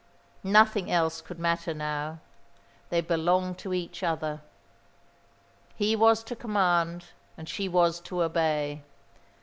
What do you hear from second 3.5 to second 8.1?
to each other. He was to command, and she was